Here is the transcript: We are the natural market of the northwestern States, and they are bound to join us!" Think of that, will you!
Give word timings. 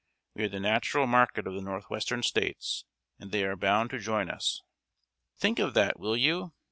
We 0.33 0.45
are 0.45 0.49
the 0.49 0.59
natural 0.59 1.05
market 1.05 1.45
of 1.45 1.53
the 1.53 1.61
northwestern 1.61 2.23
States, 2.23 2.85
and 3.19 3.31
they 3.31 3.43
are 3.43 3.55
bound 3.55 3.91
to 3.91 3.99
join 3.99 4.31
us!" 4.31 4.63
Think 5.37 5.59
of 5.59 5.75
that, 5.75 5.99
will 5.99 6.17
you! 6.17 6.53